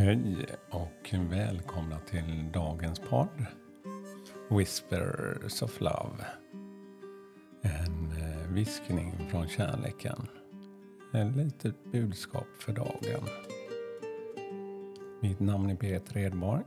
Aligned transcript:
Hej 0.00 0.46
och 0.70 1.14
välkomna 1.30 1.98
till 1.98 2.52
dagens 2.52 3.00
podd 3.00 3.46
Whispers 4.50 5.62
of 5.62 5.80
Love. 5.80 6.26
En 7.62 8.12
eh, 8.12 8.52
viskning 8.52 9.14
från 9.30 9.48
kärleken. 9.48 10.26
Ett 11.14 11.36
litet 11.36 11.84
budskap 11.92 12.46
för 12.58 12.72
dagen. 12.72 13.24
Mitt 15.20 15.40
namn 15.40 15.70
är 15.70 15.76
Peter 15.76 16.18
Edborg. 16.18 16.62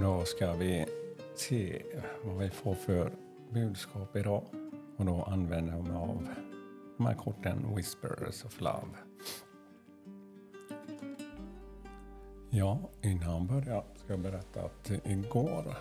Då 0.00 0.24
ska 0.24 0.52
vi 0.52 0.86
se 1.34 1.82
vad 2.24 2.38
vi 2.38 2.50
får 2.50 2.74
för 2.74 3.12
budskap 3.52 4.16
idag. 4.16 4.44
Och 4.96 5.04
då 5.04 5.22
använder 5.22 5.72
jag 5.72 5.84
mig 5.88 5.96
av 5.96 6.28
de 6.96 7.06
här 7.06 7.14
korten 7.14 7.74
Whispers 7.76 8.44
of 8.44 8.60
Love. 8.60 9.15
Ja, 12.50 12.78
innan 13.02 13.30
jag 13.30 13.42
börjar 13.42 13.84
ska 13.94 14.12
jag 14.12 14.20
berätta 14.20 14.62
att 14.62 14.90
igår 15.04 15.76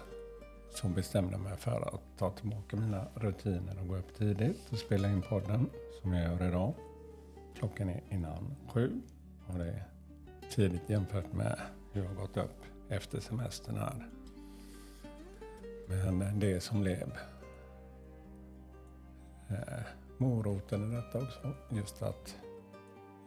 så 0.74 0.88
bestämde 0.88 1.32
jag 1.32 1.41
mig 1.41 1.58
för 1.58 1.94
att 1.96 2.02
ta 2.18 2.32
tillbaka 2.32 2.78
mina 2.78 3.05
rutiner 3.16 3.80
och 3.82 3.88
gå 3.88 3.98
upp 3.98 4.18
tidigt 4.18 4.72
och 4.72 4.78
spela 4.78 5.10
in 5.10 5.22
podden 5.22 5.70
som 6.02 6.14
jag 6.14 6.24
gör 6.24 6.48
idag. 6.48 6.74
Klockan 7.60 7.90
är 7.90 8.04
innan 8.10 8.55
sju 8.68 9.02
och 9.48 9.60
det 9.60 9.66
är 9.66 9.84
tidigt 10.55 10.90
jämfört 10.90 11.34
med 11.34 11.60
hur 11.91 12.02
jag 12.02 12.10
har 12.10 12.16
gått 12.16 12.38
upp 12.38 12.62
efter 12.90 13.20
semestern 13.20 13.77
här. 13.77 14.10
Men 16.12 16.40
det 16.40 16.63
som 16.63 16.82
blev 16.82 17.18
Eh, 19.49 19.84
moroten 20.18 20.91
i 20.91 20.96
detta 20.96 21.18
också, 21.18 21.54
just 21.70 22.02
att 22.02 22.36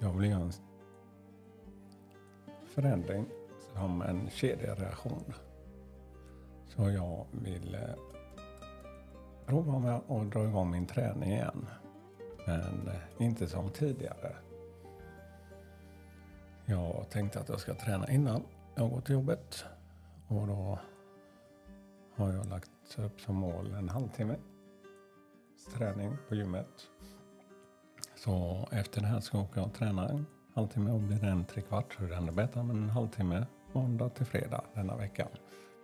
jag 0.00 0.12
vill 0.12 0.30
göra 0.30 0.40
en 0.40 0.52
förändring 2.78 3.26
som 3.72 4.02
en 4.02 4.30
kedjereaktion. 4.30 5.34
Så 6.66 6.90
jag 6.90 7.26
vill 7.30 7.74
eh, 7.74 7.80
prova 9.46 9.78
med 9.78 9.94
att 9.94 10.30
dra 10.32 10.44
igång 10.44 10.70
min 10.70 10.86
träning 10.86 11.30
igen. 11.30 11.66
Men 12.46 12.88
eh, 12.88 13.26
inte 13.26 13.48
som 13.48 13.70
tidigare. 13.70 14.36
Jag 16.64 17.06
tänkte 17.10 17.40
att 17.40 17.48
jag 17.48 17.60
ska 17.60 17.74
träna 17.74 18.10
innan 18.10 18.42
jag 18.74 18.90
går 18.90 19.00
till 19.00 19.14
jobbet. 19.14 19.64
Och 20.28 20.46
då 20.46 20.78
har 22.16 22.32
jag 22.32 22.46
lagt 22.46 22.98
upp 22.98 23.20
som 23.20 23.36
mål 23.36 23.74
en 23.74 23.88
halvtimme 23.88 24.36
träning 25.74 26.16
på 26.28 26.34
gymmet. 26.34 26.88
Så 28.16 28.68
efter 28.72 29.00
det 29.00 29.06
här 29.06 29.20
ska 29.20 29.36
jag 29.36 29.44
åka 29.44 29.62
och 29.62 29.74
träna 29.74 30.24
halvtimme 30.58 30.90
och 30.90 31.00
blir 31.00 31.18
det 31.18 31.26
en 31.26 31.44
trekvart 31.44 31.94
så 31.94 32.04
är 32.04 32.08
det 32.08 32.16
ännu 32.16 32.32
bättre. 32.32 32.62
Men 32.62 32.82
en 32.82 32.90
halvtimme 32.90 33.46
måndag 33.72 34.08
till 34.08 34.26
fredag 34.26 34.64
denna 34.74 34.96
veckan 34.96 35.28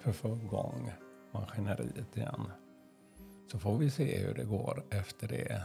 för 0.01 0.11
att 0.11 0.17
få 0.17 0.29
igång 0.29 0.93
maskineriet 1.33 2.17
igen. 2.17 2.47
Så 3.53 3.59
får 3.59 3.79
vi 3.79 3.91
se 3.91 4.19
hur 4.19 4.35
det 4.35 4.45
går 4.45 4.85
efter 4.91 5.29
det. 5.29 5.63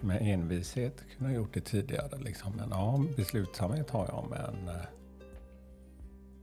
Med 0.00 0.18
envishet 0.22 1.04
kunde 1.16 1.32
jag 1.32 1.42
gjort 1.42 1.54
det 1.54 1.60
tidigare. 1.60 2.18
Liksom. 2.18 2.52
Men 2.56 2.70
ja, 2.70 3.04
beslutsamhet 3.16 3.90
har 3.90 4.06
jag 4.06 4.26
men 4.30 4.68
eh, 4.68 4.84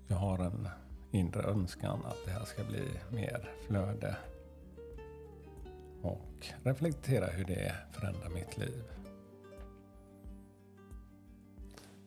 jag 0.08 0.16
har 0.16 0.40
en 0.40 0.68
inre 1.12 1.44
önskan 1.44 2.00
att 2.06 2.26
det 2.26 2.32
här 2.32 2.46
ska 2.46 2.64
bli 2.64 2.84
mer 3.10 3.52
flöde. 3.68 4.16
Och 6.02 6.48
reflektera 6.64 7.26
hur 7.26 7.46
det 7.46 7.76
förändrar 7.92 8.30
mitt 8.30 8.58
liv. 8.58 8.84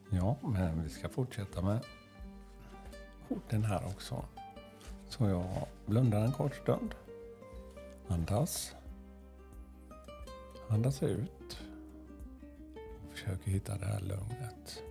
Ja, 0.09 0.37
men 0.41 0.83
vi 0.83 0.89
ska 0.89 1.09
fortsätta 1.09 1.61
med 1.61 1.79
korten 3.27 3.63
här 3.63 3.85
också. 3.85 4.25
Så 5.07 5.27
jag 5.27 5.67
blundar 5.85 6.21
en 6.21 6.31
kort 6.31 6.55
stund. 6.55 6.95
Andas. 8.07 8.75
Andas 10.69 11.03
ut. 11.03 11.59
Och 13.05 13.11
försöker 13.13 13.51
hitta 13.51 13.77
det 13.77 13.85
här 13.85 13.99
lugnet. 13.99 14.83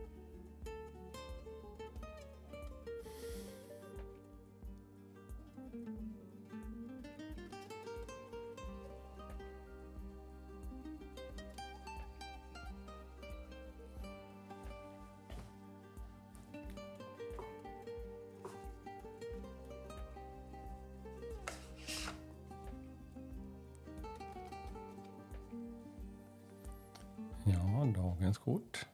Ja, 27.86 27.92
dagens 27.92 28.38
kort. 28.38 28.86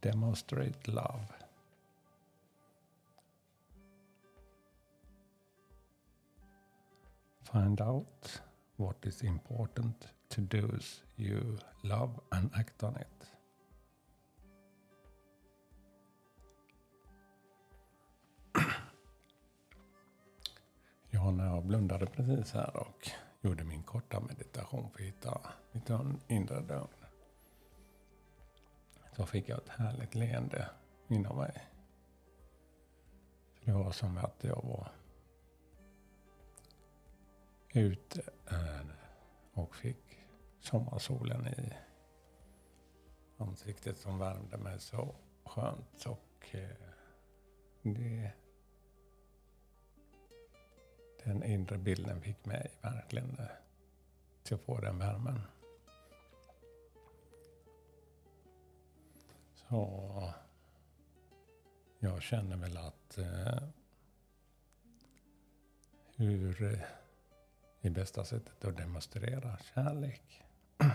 Demonstrate 0.00 0.90
love. 0.90 1.26
Find 7.42 7.80
out 7.80 8.42
what 8.76 9.06
is 9.06 9.22
important 9.22 10.08
to 10.28 10.42
those 10.50 11.02
you 11.16 11.58
love 11.82 12.12
and 12.30 12.50
act 12.54 12.82
on 12.82 12.96
it. 12.96 13.30
Ja, 21.10 21.30
när 21.30 21.46
jag 21.46 21.64
blundade 21.64 22.06
precis 22.06 22.52
här 22.52 22.76
och 22.76 23.10
gjorde 23.44 23.64
min 23.64 23.82
korta 23.82 24.20
meditation 24.20 24.90
för 24.90 24.98
att 24.98 25.06
hitta 25.06 25.52
mitt 25.72 25.90
inre 26.28 26.60
lugn. 26.60 26.88
Så 29.16 29.26
fick 29.26 29.48
jag 29.48 29.58
ett 29.58 29.68
härligt 29.68 30.14
leende 30.14 30.70
inom 31.08 31.36
mig. 31.36 31.70
För 33.54 33.66
det 33.66 33.72
var 33.72 33.92
som 33.92 34.18
att 34.18 34.44
jag 34.44 34.62
var 34.62 34.88
ute 37.74 38.22
eh, 38.50 38.86
och 39.52 39.76
fick 39.76 40.18
sommarsolen 40.60 41.46
i 41.46 41.72
ansiktet 43.38 43.98
som 43.98 44.18
värmde 44.18 44.56
mig 44.56 44.80
så 44.80 45.14
skönt. 45.44 46.06
Och 46.06 46.54
eh, 46.54 46.76
det 47.82 48.32
den 51.24 51.42
inre 51.42 51.78
bilden 51.78 52.20
fick 52.20 52.44
mig 52.44 52.70
verkligen 52.82 53.36
eh, 53.38 53.46
till 54.42 54.54
att 54.54 54.60
få 54.60 54.80
den 54.80 54.98
värmen. 54.98 55.40
Så 59.54 60.32
jag 61.98 62.22
känner 62.22 62.56
väl 62.56 62.76
att 62.76 63.18
eh, 63.18 63.62
hur 66.16 66.62
eh, 67.82 67.92
bästa 67.92 68.24
sättet 68.24 68.64
att 68.64 68.76
demonstrera 68.76 69.58
kärlek. 69.74 70.42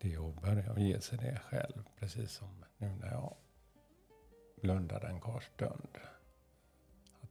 Det 0.00 0.14
är 0.14 0.28
att 0.28 0.42
börja 0.42 0.78
ge 0.78 1.00
sig 1.00 1.18
det 1.18 1.40
själv, 1.44 1.84
precis 1.98 2.32
som 2.32 2.64
nu 2.78 2.88
när 2.88 3.10
jag 3.10 3.36
blundar 4.60 5.04
en 5.04 5.20
kort 5.20 5.42
stund. 5.42 5.98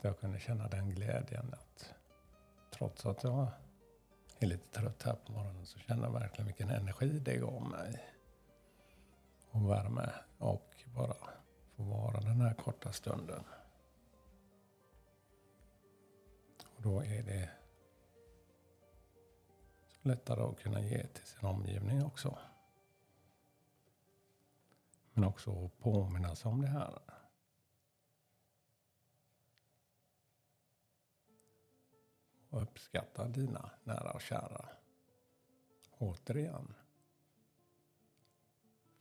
Jag 0.05 0.19
kunde 0.19 0.39
känna 0.39 0.67
den 0.67 0.89
glädjen 0.89 1.53
att 1.53 1.93
trots 2.71 3.05
att 3.05 3.23
jag 3.23 3.47
är 4.39 4.47
lite 4.47 4.79
trött 4.79 5.03
här 5.03 5.15
på 5.15 5.31
morgonen 5.31 5.65
så 5.65 5.79
känner 5.79 6.03
jag 6.03 6.13
verkligen 6.13 6.45
vilken 6.45 6.69
energi 6.69 7.19
det 7.19 7.37
gav 7.37 7.61
mig. 7.69 8.09
Och 9.51 9.69
värme 9.69 10.09
och 10.37 10.83
bara 10.95 11.15
få 11.75 11.83
vara 11.83 12.19
den 12.19 12.41
här 12.41 12.53
korta 12.53 12.91
stunden. 12.91 13.43
Och 16.75 16.81
då 16.81 17.03
är 17.03 17.23
det 17.23 17.49
så 19.87 20.09
lättare 20.09 20.41
att 20.41 20.59
kunna 20.59 20.81
ge 20.81 21.07
till 21.07 21.25
sin 21.25 21.45
omgivning 21.45 22.05
också. 22.05 22.37
Men 25.13 25.23
också 25.23 25.69
påminna 25.79 26.35
sig 26.35 26.49
om 26.51 26.61
det 26.61 26.67
här. 26.67 26.99
Och 32.55 32.61
uppskatta 32.61 33.27
dina 33.27 33.71
nära 33.83 34.11
och 34.11 34.21
kära. 34.21 34.69
Återigen. 35.91 36.73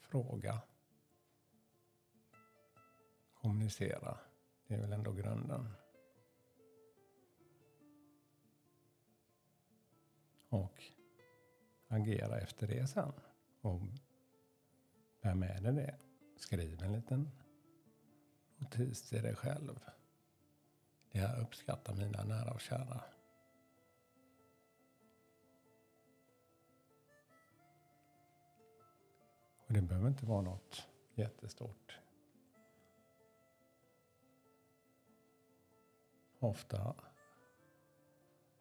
Fråga. 0.00 0.60
Kommunicera. 3.34 4.18
Det 4.66 4.74
är 4.74 4.80
väl 4.80 4.92
ändå 4.92 5.12
grunden. 5.12 5.68
Och 10.48 10.82
agera 11.88 12.40
efter 12.40 12.66
det 12.66 12.86
sen. 12.86 13.12
Och 13.60 13.80
bär 15.22 15.34
med 15.34 15.62
dig 15.62 15.72
det. 15.72 15.98
Skriv 16.36 16.82
en 16.82 16.92
liten 16.92 17.30
notis 18.56 19.08
till 19.08 19.22
dig 19.22 19.34
själv. 19.34 19.80
Det 21.12 21.18
jag 21.18 21.40
uppskattar 21.40 21.94
mina 21.94 22.24
nära 22.24 22.52
och 22.52 22.60
kära. 22.60 23.13
Och 29.74 29.80
det 29.80 29.86
behöver 29.86 30.08
inte 30.08 30.26
vara 30.26 30.40
något 30.40 30.88
jättestort. 31.14 31.98
Ofta 36.38 36.94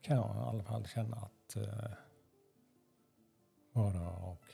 kan 0.01 0.17
jag 0.17 0.35
i 0.35 0.39
alla 0.39 0.63
fall 0.63 0.85
känna 0.85 1.15
att 1.15 1.55
eh, 1.55 1.91
bara 3.73 4.09
och 4.09 4.45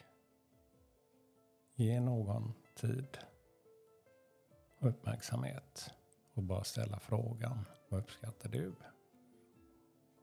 ge 1.76 2.00
någon 2.00 2.54
tid 2.76 3.18
och 4.80 4.88
uppmärksamhet 4.88 5.94
och 6.34 6.44
bara 6.44 6.64
ställa 6.64 7.00
frågan 7.00 7.66
vad 7.90 8.00
uppskattar 8.00 8.50
du? 8.50 8.76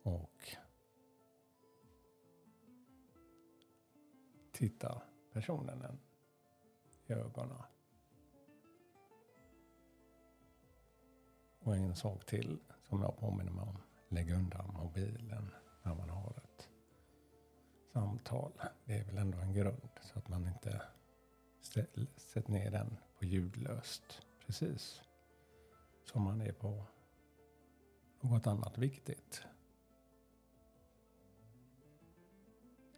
Och 0.03 0.57
titta 4.53 5.03
personen 5.33 5.99
ögonen. 7.15 7.63
Och 11.61 11.77
en 11.77 11.97
sak 11.97 12.27
till 12.27 12.59
som 12.89 13.03
jag 13.03 13.17
påminner 13.17 13.53
mig 13.53 13.63
om. 13.63 13.79
Lägg 14.09 14.31
undan 14.31 14.75
mobilen 14.75 15.51
när 15.83 15.95
man 15.95 16.09
har 16.09 16.31
ett 16.37 16.69
samtal. 17.93 18.53
Det 18.85 18.99
är 18.99 19.05
väl 19.05 19.19
ändå 19.19 19.39
en 19.39 19.53
grund 19.53 19.91
så 20.01 20.19
att 20.19 20.29
man 20.29 20.47
inte 20.47 20.83
sätter 22.17 22.53
ner 22.53 22.71
den 22.71 22.97
på 23.19 23.25
ljudlöst. 23.25 24.23
Precis 24.47 25.03
som 26.05 26.23
man 26.23 26.41
är 26.41 26.53
på 26.53 26.87
något 28.21 28.47
annat 28.47 28.79
viktigt. 28.79 29.43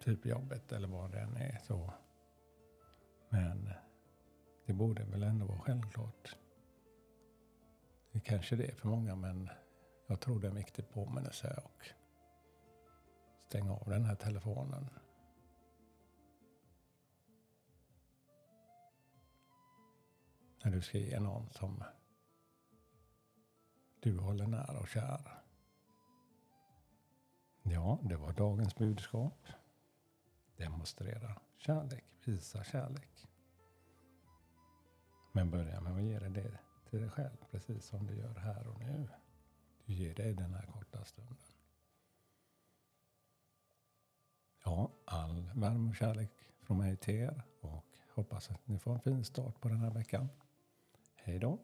Typ 0.01 0.27
jobbet 0.27 0.73
eller 0.73 0.89
vad 0.89 1.11
det 1.11 1.21
än 1.21 1.37
är. 1.37 1.59
Så. 1.67 1.93
Men 3.29 3.71
det 4.69 4.75
borde 4.75 5.05
väl 5.05 5.23
ändå 5.23 5.47
vara 5.47 5.59
självklart. 5.59 6.37
Det 8.13 8.21
kanske 8.21 8.57
det 8.57 8.67
är 8.67 8.75
för 8.75 8.89
många 8.89 9.17
men 9.17 9.51
jag 10.07 10.21
tror 10.21 10.41
det 10.41 10.47
är 10.47 10.51
en 10.51 10.57
viktig 10.57 10.91
påminnelse 10.91 11.61
och 11.65 11.89
stänga 13.47 13.73
av 13.73 13.89
den 13.89 14.05
här 14.05 14.15
telefonen. 14.15 14.89
När 20.65 20.73
du 20.73 20.83
ska 20.83 20.99
ge 20.99 21.21
någon 21.21 21.51
som 21.51 21.85
du 24.01 24.19
håller 24.19 24.47
nära 24.47 24.81
och 24.81 24.89
kär. 24.89 25.43
Ja, 27.63 27.99
det 28.03 28.17
var 28.17 28.33
dagens 28.33 28.77
budskap. 28.77 29.47
Demonstrera 30.57 31.41
kärlek, 31.57 32.05
visa 32.25 32.65
kärlek. 32.65 33.29
Men 35.39 35.51
börja 35.51 35.81
med 35.81 35.97
att 35.97 36.03
ge 36.03 36.19
dig 36.19 36.31
det 36.31 36.59
till 36.91 37.01
dig 37.01 37.11
själv, 37.11 37.37
precis 37.51 37.87
som 37.87 38.07
du 38.07 38.15
gör 38.15 38.35
här 38.35 38.67
och 38.69 38.81
nu. 38.81 39.09
Du 39.85 39.93
ger 39.93 40.15
dig 40.15 40.35
den 40.35 40.55
här 40.55 40.67
korta 40.67 41.05
stunden. 41.05 41.37
Ja, 44.65 44.91
all 45.05 45.51
värme 45.55 45.91
och 45.91 45.97
kärlek 45.97 46.31
från 46.61 46.79
mig 46.79 46.97
till 46.97 47.15
er 47.15 47.43
och 47.61 47.85
hoppas 48.15 48.51
att 48.51 48.69
ni 48.69 48.79
får 48.79 48.93
en 48.93 49.01
fin 49.01 49.25
start 49.25 49.61
på 49.61 49.69
den 49.69 49.81
här 49.81 49.91
veckan. 49.91 50.29
Hej 51.15 51.39
då! 51.39 51.59